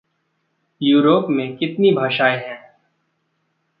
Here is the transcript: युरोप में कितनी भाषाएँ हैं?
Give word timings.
युरोप 0.81 1.25
में 1.29 1.55
कितनी 1.57 1.91
भाषाएँ 1.91 2.37
हैं? 2.37 2.57